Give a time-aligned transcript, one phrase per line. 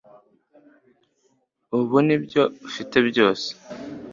[1.77, 3.47] Ubu ni ibyo ufite byose.